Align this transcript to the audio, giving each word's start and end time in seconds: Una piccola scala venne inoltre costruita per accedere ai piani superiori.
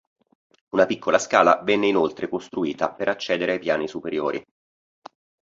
Una 0.69 0.87
piccola 0.87 1.19
scala 1.19 1.61
venne 1.61 1.85
inoltre 1.85 2.27
costruita 2.27 2.91
per 2.91 3.07
accedere 3.07 3.51
ai 3.51 3.59
piani 3.59 3.87
superiori. 3.87 4.43